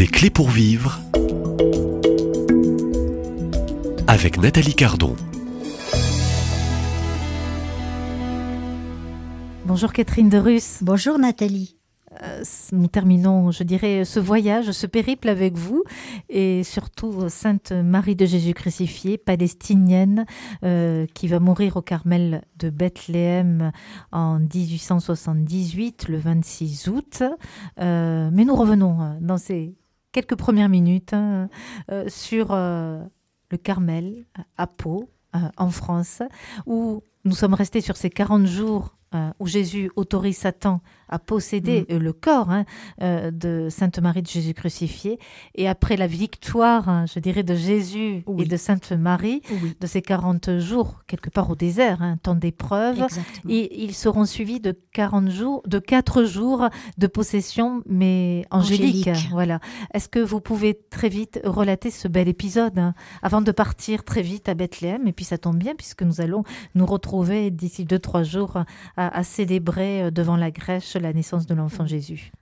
[0.00, 0.98] Des clés pour vivre
[4.06, 5.14] avec Nathalie Cardon.
[9.66, 10.78] Bonjour Catherine de Russe.
[10.80, 11.76] Bonjour Nathalie.
[12.22, 12.42] Euh,
[12.72, 15.84] nous terminons, je dirais, ce voyage, ce périple avec vous
[16.30, 20.24] et surtout Sainte Marie de Jésus crucifiée, palestinienne,
[20.64, 23.70] euh, qui va mourir au Carmel de Bethléem
[24.12, 27.22] en 1878, le 26 août.
[27.78, 29.74] Euh, mais nous revenons dans ces
[30.12, 31.48] quelques premières minutes hein,
[32.08, 35.10] sur le Carmel à Pau,
[35.56, 36.22] en France,
[36.66, 38.96] où nous sommes restés sur ces 40 jours
[39.38, 41.94] où Jésus autorise Satan à posséder mm.
[41.94, 42.64] euh, le corps hein,
[43.02, 45.18] euh, de Sainte Marie de Jésus crucifié.
[45.54, 49.42] Et après la victoire, hein, je dirais, de Jésus et de Sainte Marie,
[49.80, 53.06] de ces 40 jours, quelque part au désert, un hein, temps d'épreuve,
[53.48, 59.10] et ils seront suivis de 40 jours, de 4 jours de possession, mais angélique.
[59.32, 59.60] Voilà.
[59.92, 64.48] Est-ce que vous pouvez très vite relater ce bel épisode avant de partir très vite
[64.48, 65.06] à Bethléem?
[65.08, 66.44] Et puis ça tombe bien puisque nous allons
[66.76, 68.62] nous retrouver d'ici 2-3 jours
[68.96, 72.32] à, à célébrer euh, devant la Grèce la naissance de l'enfant Jésus.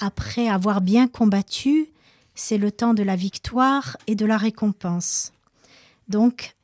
[0.00, 1.88] Après avoir bien combattu,
[2.34, 5.32] c'est le temps de la victoire et de la récompense.
[6.08, 6.56] Donc,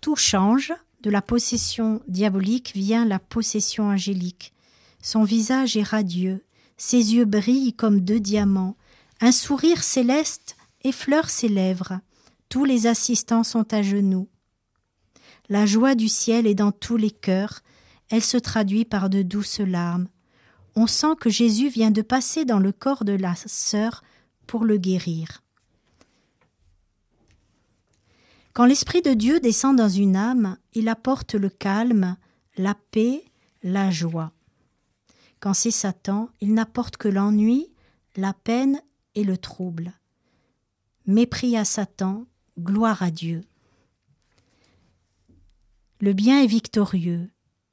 [0.00, 0.72] tout change.
[1.02, 4.52] De la possession diabolique vient la possession angélique.
[5.00, 6.44] Son visage est radieux,
[6.76, 8.76] ses yeux brillent comme deux diamants,
[9.22, 12.00] un sourire céleste effleure ses lèvres.
[12.50, 14.28] Tous les assistants sont à genoux.
[15.48, 17.62] La joie du ciel est dans tous les cœurs,
[18.10, 20.08] elle se traduit par de douces larmes
[20.76, 24.02] on sent que Jésus vient de passer dans le corps de la sœur
[24.46, 25.42] pour le guérir.
[28.52, 32.16] Quand l'Esprit de Dieu descend dans une âme, il apporte le calme,
[32.56, 33.24] la paix,
[33.62, 34.32] la joie.
[35.38, 37.68] Quand c'est Satan, il n'apporte que l'ennui,
[38.16, 38.80] la peine
[39.14, 39.92] et le trouble.
[41.06, 42.26] Mépris à Satan,
[42.58, 43.42] gloire à Dieu.
[46.00, 47.30] Le bien est victorieux.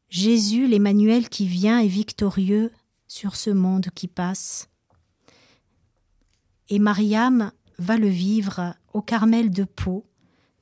[0.09, 2.71] Jésus, l'Emmanuel qui vient, est victorieux
[3.07, 4.69] sur ce monde qui passe.
[6.69, 10.05] Et Mariam va le vivre au Carmel de Pau,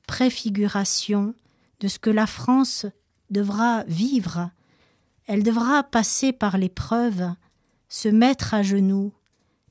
[0.06, 1.34] préfiguration
[1.80, 2.86] de ce que la France
[3.30, 4.50] devra vivre.
[5.26, 7.32] Elle devra passer par l'épreuve,
[7.88, 9.12] se mettre à genoux,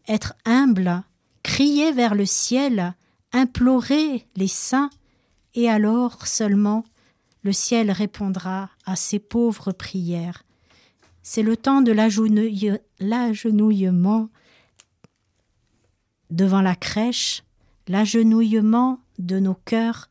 [0.07, 1.03] être humble,
[1.43, 2.95] crier vers le ciel,
[3.31, 4.89] implorer les saints,
[5.53, 6.83] et alors seulement
[7.45, 10.43] le ciel répondra à ses pauvres prières.
[11.21, 11.91] C'est le temps de
[12.99, 14.29] l'agenouillement
[16.31, 17.43] devant la crèche,
[17.87, 20.09] l'agenouillement de nos cœurs,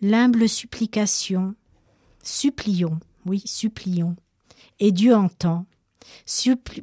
[0.00, 1.56] l'humble supplication.
[2.22, 4.14] Supplions, oui, supplions.
[4.78, 5.66] Et Dieu entend.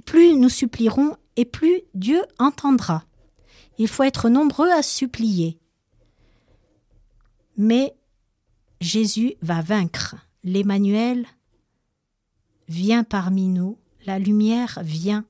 [0.06, 3.06] plus nous supplierons, et plus Dieu entendra.
[3.78, 5.58] Il faut être nombreux à supplier.
[7.56, 7.97] Mais
[8.82, 10.16] Jésus va vaincre.
[10.44, 11.26] L'Emmanuel
[12.70, 15.24] Viens parmi nous, la lumière vient.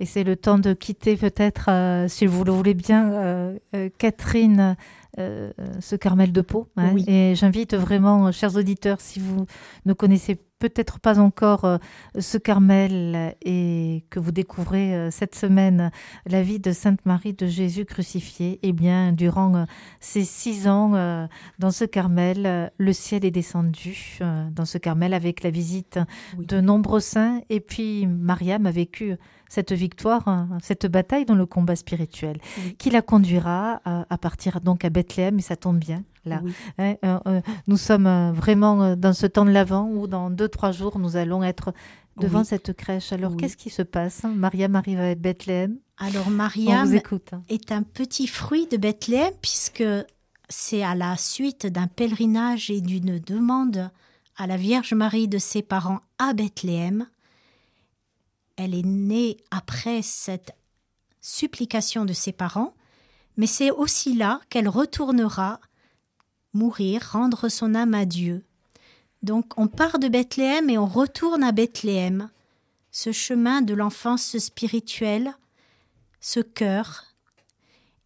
[0.00, 3.90] Et c'est le temps de quitter peut-être, euh, si vous le voulez bien, euh, euh,
[3.98, 4.76] Catherine,
[5.16, 6.68] ce Carmel de Pau.
[6.76, 6.96] Hein.
[7.06, 9.46] Et j'invite vraiment, chers auditeurs, si vous
[9.86, 11.78] ne connaissez peut-être pas encore euh,
[12.18, 15.90] ce Carmel et que vous découvrez euh, cette semaine
[16.26, 19.64] la vie de Sainte Marie de Jésus crucifié, eh bien, durant euh,
[20.00, 20.74] ces six ans
[21.58, 24.18] dans ce Carmel, le ciel est descendu
[24.52, 25.98] dans ce Carmel avec la visite
[26.38, 29.16] de nombreux saints et puis Mariam a vécu
[29.54, 32.38] cette victoire, hein, cette bataille dans le combat spirituel,
[32.76, 36.02] qui la conduira à, partir donc à Bethléem, et ça tombe bien.
[36.24, 36.42] Là,
[36.78, 40.48] hein, euh, euh, nous sommes euh, vraiment dans ce temps de l'avant où dans deux
[40.48, 41.74] trois jours nous allons être
[42.16, 43.12] devant cette crèche.
[43.12, 45.76] Alors qu'est-ce qui se passe Mariam arrive à Bethléem.
[45.98, 46.90] Alors Mariam
[47.48, 49.84] est un petit fruit de Bethléem puisque
[50.48, 53.90] c'est à la suite d'un pèlerinage et d'une demande
[54.36, 57.06] à la Vierge Marie de ses parents à Bethléem
[58.56, 60.54] elle est née après cette
[61.20, 62.74] supplication de ses parents,
[63.36, 65.60] mais c'est aussi là qu'elle retournera
[66.52, 68.44] mourir, rendre son âme à Dieu.
[69.22, 72.30] Donc on part de Bethléem et on retourne à Bethléem.
[72.92, 75.34] Ce chemin de l'enfance spirituelle,
[76.20, 77.04] ce cœur.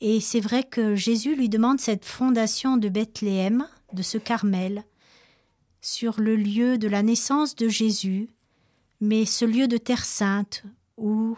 [0.00, 4.84] Et c'est vrai que Jésus lui demande cette fondation de Bethléem, de ce Carmel,
[5.80, 8.30] sur le lieu de la naissance de Jésus,
[9.00, 10.64] mais ce lieu de terre sainte
[10.96, 11.36] où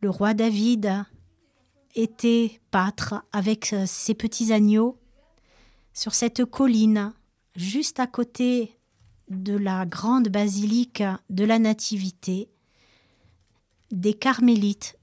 [0.00, 1.04] le roi David
[1.94, 4.98] était pâtre avec ses petits agneaux,
[5.92, 7.12] sur cette colline,
[7.54, 8.78] juste à côté
[9.28, 12.48] de la grande basilique de la Nativité,
[13.90, 14.98] des carmélites,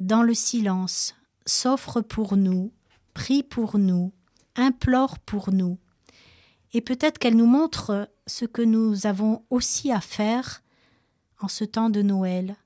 [0.00, 1.14] dans le silence,
[1.46, 2.72] s'offrent pour nous,
[3.14, 4.12] prient pour nous,
[4.56, 5.78] implorent pour nous.
[6.74, 10.62] Et peut-être qu'elle nous montre ce que nous avons aussi à faire
[11.40, 12.56] en ce temps de Noël.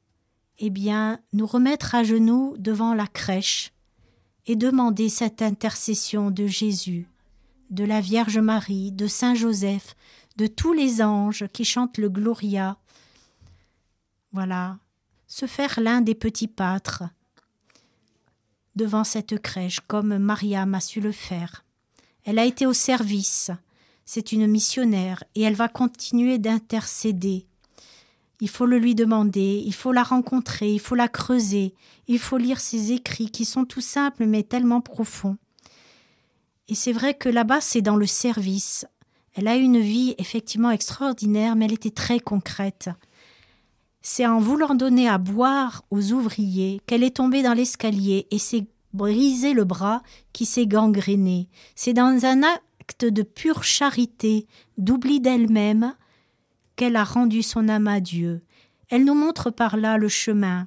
[0.58, 3.72] Eh bien, nous remettre à genoux devant la crèche
[4.46, 7.06] et demander cette intercession de Jésus,
[7.70, 9.94] de la Vierge Marie, de Saint Joseph,
[10.36, 12.78] de tous les anges qui chantent le Gloria.
[14.32, 14.78] Voilà,
[15.26, 17.04] se faire l'un des petits pâtres
[18.74, 21.64] devant cette crèche, comme Mariam a su le faire.
[22.24, 23.50] Elle a été au service,
[24.10, 27.44] c'est une missionnaire, et elle va continuer d'intercéder.
[28.40, 31.74] Il faut le lui demander, il faut la rencontrer, il faut la creuser,
[32.06, 35.36] il faut lire ses écrits qui sont tout simples mais tellement profonds.
[36.68, 38.86] Et c'est vrai que là-bas, c'est dans le service.
[39.34, 42.88] Elle a une vie effectivement extraordinaire, mais elle était très concrète.
[44.00, 48.68] C'est en voulant donner à boire aux ouvriers qu'elle est tombée dans l'escalier et s'est
[48.94, 50.02] brisé le bras
[50.32, 51.50] qui s'est gangréné.
[51.74, 52.42] C'est dans un
[52.88, 54.46] acte de pure charité,
[54.78, 55.94] d'oubli d'elle-même,
[56.74, 58.40] qu'elle a rendu son âme à Dieu.
[58.88, 60.66] Elle nous montre par là le chemin,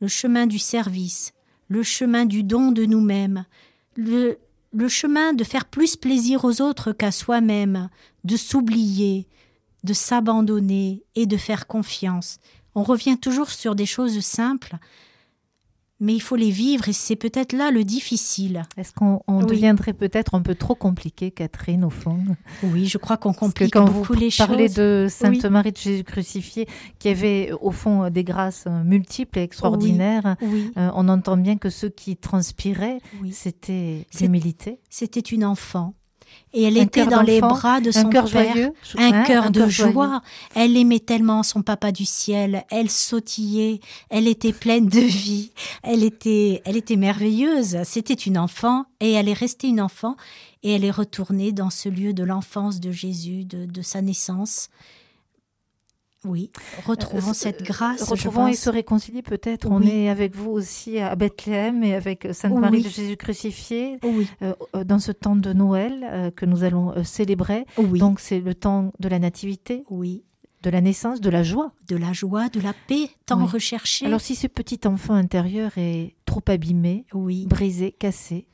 [0.00, 1.34] le chemin du service,
[1.68, 3.44] le chemin du don de nous-mêmes,
[3.94, 4.38] le,
[4.72, 7.90] le chemin de faire plus plaisir aux autres qu'à soi-même,
[8.24, 9.28] de s'oublier,
[9.84, 12.38] de s'abandonner et de faire confiance.
[12.74, 14.76] On revient toujours sur des choses simples,
[16.00, 18.62] mais il faut les vivre et c'est peut-être là le difficile.
[18.76, 22.18] Est-ce qu'on deviendrait peut-être un peu trop compliqué, Catherine, au fond?
[22.62, 24.46] Oui, je crois qu'on complique beaucoup les choses.
[24.46, 26.66] Parler de Sainte Marie de Jésus crucifié,
[26.98, 31.86] qui avait au fond des grâces multiples et extraordinaires, euh, on entend bien que ce
[31.86, 32.98] qui transpirait,
[33.30, 34.80] c'était l'humilité.
[34.88, 35.94] C'était une enfant
[36.52, 38.26] et elle était dans les bras de son père,
[38.96, 40.22] un hein, cœur de joie.
[40.54, 45.52] Elle aimait tellement son papa du ciel, elle sautillait, elle était pleine de vie,
[45.82, 47.78] elle était, elle était merveilleuse.
[47.84, 50.16] C'était une enfant et elle est restée une enfant
[50.62, 54.68] et elle est retournée dans ce lieu de l'enfance de Jésus, de sa naissance.
[56.26, 56.50] Oui,
[56.84, 58.02] retrouvons euh, cette grâce.
[58.02, 59.68] Retrouvons et se réconcilier peut-être.
[59.70, 64.28] On est avec vous aussi à Bethléem et avec Sainte Marie de Jésus crucifié oui.
[64.42, 67.64] Euh, euh, dans ce temps de Noël que nous allons célébrer.
[67.78, 69.84] Donc c'est le temps de la nativité.
[69.88, 70.24] Oui.
[70.62, 71.72] De la naissance, de la joie.
[71.88, 74.04] De la joie, de la paix, tant recherché.
[74.04, 77.46] Alors si ce petit enfant intérieur est trop abîmé, oui.
[77.46, 78.46] brisé, cassé,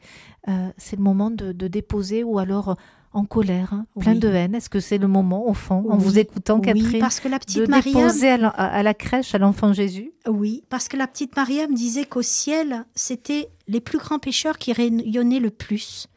[0.77, 2.77] c'est le moment de, de déposer ou alors
[3.17, 4.55] en colère, hein, plein de haine.
[4.55, 7.61] Est-ce que c'est le moment, au fond, en vous écoutant, Catherine, parce que la petite
[7.61, 10.13] de déposer à la, crèche à l'enfant Jésus?
[10.29, 14.75] Oui, parce que la petite Mariam disait qu'au ciel, c'était les plus grands pécheurs qui
[14.75, 16.09] rayonnaient le plus.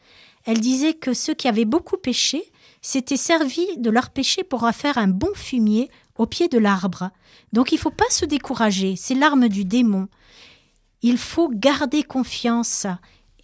[0.44, 2.44] Elle disait que ceux qui avaient beaucoup péché
[2.82, 7.12] s'étaient servis de leur péché pour faire un bon fumier au pied de l'arbre.
[7.54, 10.10] Donc il ne faut pas se décourager, c'est l'arme du démon.
[11.02, 12.88] Il faut garder confiance.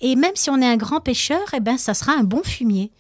[0.02, 2.92] Et même si on est un grand pécheur, eh ben, ça sera un bon fumier.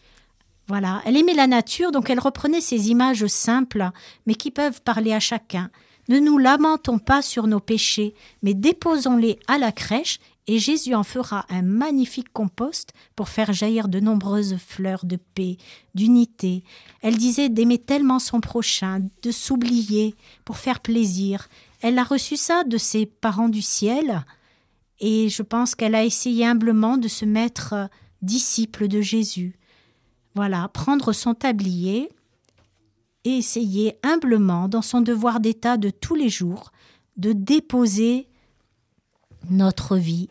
[0.67, 3.91] Voilà, elle aimait la nature, donc elle reprenait ces images simples,
[4.25, 5.69] mais qui peuvent parler à chacun.
[6.09, 11.03] Ne nous lamentons pas sur nos péchés, mais déposons-les à la crèche, et Jésus en
[11.03, 15.57] fera un magnifique compost pour faire jaillir de nombreuses fleurs de paix,
[15.95, 16.63] d'unité.
[17.01, 21.47] Elle disait d'aimer tellement son prochain, de s'oublier pour faire plaisir.
[21.81, 24.23] Elle a reçu ça de ses parents du ciel,
[24.99, 27.89] et je pense qu'elle a essayé humblement de se mettre
[28.21, 29.57] disciple de Jésus.
[30.35, 32.09] Voilà, prendre son tablier
[33.23, 36.71] et essayer humblement, dans son devoir d'état de tous les jours,
[37.17, 38.27] de déposer
[39.49, 40.29] notre vie,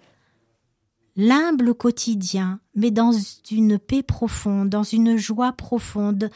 [1.17, 3.13] l'humble quotidien, mais dans
[3.51, 6.31] une paix profonde, dans une joie profonde,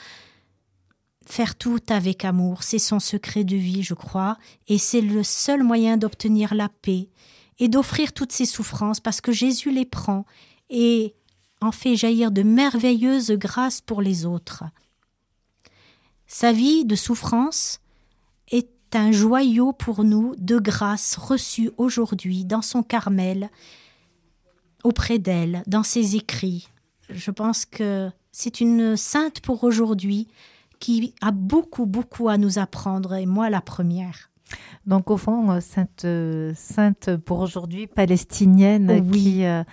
[1.27, 5.63] faire tout avec amour, c'est son secret de vie, je crois, et c'est le seul
[5.63, 7.09] moyen d'obtenir la paix
[7.59, 10.25] et d'offrir toutes ses souffrances parce que Jésus les prend
[10.71, 11.15] et
[11.61, 14.65] en fait jaillir de merveilleuses grâces pour les autres.
[16.27, 17.81] Sa vie de souffrance
[18.51, 23.51] est un joyau pour nous de grâces reçues aujourd'hui dans son Carmel,
[24.85, 26.69] auprès d'elle, dans ses écrits.
[27.09, 30.29] Je pense que c'est une sainte pour aujourd'hui
[30.79, 34.31] qui a beaucoup, beaucoup à nous apprendre, et moi la première.
[34.87, 36.07] Donc au fond, sainte,
[36.55, 39.45] sainte pour aujourd'hui, palestinienne, qui...
[39.45, 39.65] Euh,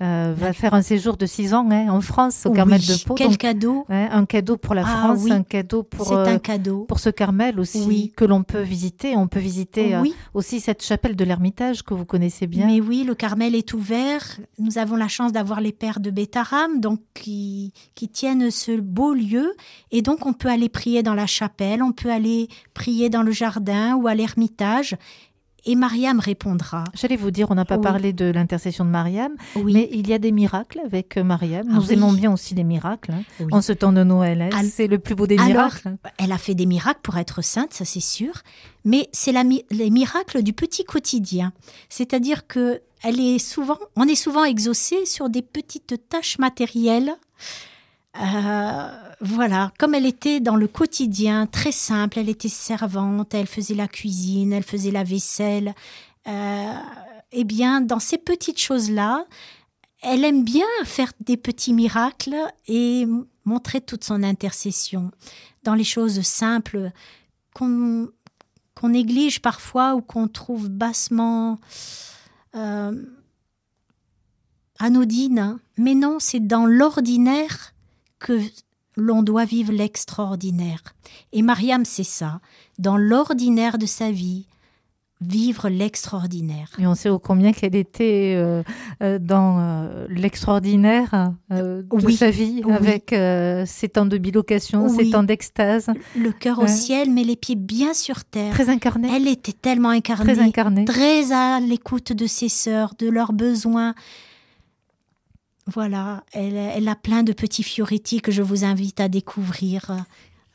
[0.00, 3.14] euh, va faire un séjour de six ans hein, en France au Carmel de Pau.
[3.14, 7.00] Quel cadeau Un cadeau pour la ah France, un cadeau pour un euh, cadeau pour
[7.00, 9.16] ce Carmel aussi que l'on peut visiter.
[9.16, 12.66] On peut visiter euh, aussi cette chapelle de l'Ermitage que vous connaissez bien.
[12.66, 14.38] Mais oui, le Carmel est ouvert.
[14.60, 19.14] Nous avons la chance d'avoir les pères de Bétaram, donc qui qui tiennent ce beau
[19.14, 19.56] lieu,
[19.90, 23.32] et donc on peut aller prier dans la chapelle, on peut aller prier dans le
[23.32, 24.96] jardin ou à l'Ermitage.
[25.68, 26.84] Et Mariam répondra.
[26.94, 30.18] J'allais vous dire, on n'a pas parlé de l'intercession de Mariam, mais il y a
[30.18, 31.66] des miracles avec euh, Mariam.
[31.68, 33.46] Nous ah aimons bien aussi les miracles hein.
[33.52, 34.48] en ce temps de Noël.
[34.50, 34.62] Hein.
[34.64, 35.96] C'est le plus beau des miracles.
[36.16, 38.32] Elle a fait des miracles pour être sainte, ça c'est sûr,
[38.86, 39.34] mais c'est
[39.70, 41.52] les miracles du petit quotidien.
[41.90, 47.12] C'est-à-dire que elle est souvent, on est souvent exaucé sur des petites tâches matérielles
[48.16, 48.88] euh,
[49.20, 53.88] voilà, comme elle était dans le quotidien, très simple, elle était servante, elle faisait la
[53.88, 55.74] cuisine, elle faisait la vaisselle.
[56.26, 56.72] Euh,
[57.32, 59.24] eh bien, dans ces petites choses-là,
[60.02, 62.36] elle aime bien faire des petits miracles
[62.66, 63.06] et
[63.44, 65.10] montrer toute son intercession.
[65.64, 66.92] Dans les choses simples
[67.54, 68.08] qu'on
[68.84, 71.58] néglige parfois ou qu'on trouve bassement
[72.54, 73.04] euh,
[74.78, 77.74] anodines, mais non, c'est dans l'ordinaire
[78.18, 78.40] que
[78.96, 80.82] l'on doit vivre l'extraordinaire.
[81.32, 82.40] Et Mariam, c'est ça,
[82.78, 84.46] dans l'ordinaire de sa vie,
[85.20, 86.70] vivre l'extraordinaire.
[86.78, 88.62] Et on sait au combien qu'elle était euh,
[89.02, 93.14] euh, dans euh, l'extraordinaire de sa vie, avec
[93.66, 95.88] ses temps de bilocation, ses temps d'extase.
[96.16, 98.52] Le cœur au ciel, mais les pieds bien sur terre.
[98.52, 99.10] Très incarnée.
[99.14, 100.32] Elle était tellement incarnée.
[100.32, 100.84] Très incarnée.
[100.84, 103.94] Très à l'écoute de ses sœurs, de leurs besoins.
[105.70, 110.06] Voilà, elle, a plein de petits fioretti que je vous invite à découvrir,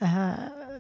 [0.02, 0.08] euh,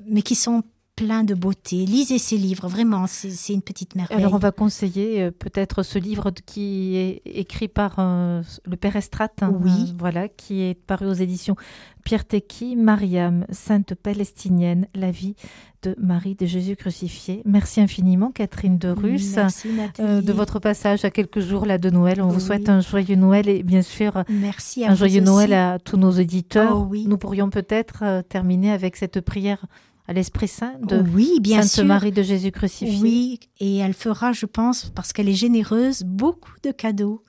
[0.08, 0.63] mais qui sont
[0.96, 1.86] pleins de beauté.
[1.86, 4.18] Lisez ces livres, vraiment, c'est une petite merveille.
[4.18, 8.96] Alors on va conseiller euh, peut-être ce livre qui est écrit par euh, le père
[8.96, 9.96] Estrate, hein, oui.
[9.98, 11.56] voilà, qui est paru aux éditions
[12.04, 15.36] Pierre Tecky, Mariam, sainte palestinienne, la vie
[15.82, 17.42] de Marie de Jésus crucifié.
[17.46, 19.38] Merci infiniment, Catherine de Russe,
[20.00, 22.22] euh, de votre passage à quelques jours là de Noël.
[22.22, 25.98] On vous souhaite un joyeux Noël et bien sûr Merci un joyeux Noël à tous
[25.98, 26.88] nos auditeurs.
[26.90, 29.66] Oh Nous pourrions peut-être terminer avec cette prière
[30.08, 33.00] à l'Esprit Saint de oui, bien Sainte Marie de Jésus crucifié.
[33.02, 37.24] Oui, et elle fera, je pense, parce qu'elle est généreuse, beaucoup de cadeaux.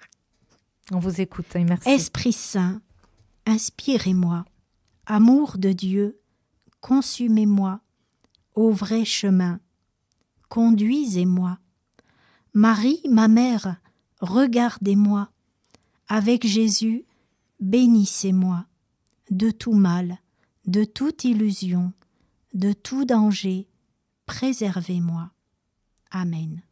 [0.93, 1.89] On vous écoute et merci.
[1.89, 2.83] Esprit Saint,
[3.47, 4.45] inspirez-moi.
[5.07, 6.21] Amour de Dieu,
[6.81, 7.81] consumez-moi
[8.55, 9.61] au vrai chemin.
[10.49, 11.59] Conduisez-moi.
[12.53, 13.77] Marie, ma mère,
[14.21, 15.31] regardez-moi.
[16.09, 17.05] Avec Jésus,
[17.61, 18.67] bénissez-moi.
[19.31, 20.19] De tout mal,
[20.67, 21.93] de toute illusion,
[22.55, 23.69] de tout danger,
[24.27, 25.31] préservez-moi.
[26.11, 26.63] Amen.